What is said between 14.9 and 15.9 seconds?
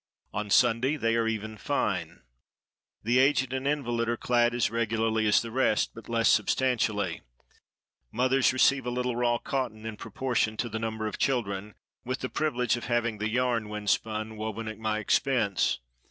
expense.